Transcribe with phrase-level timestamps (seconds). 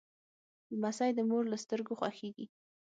[0.75, 2.45] لمسی د مور له سترګو خوښیږي.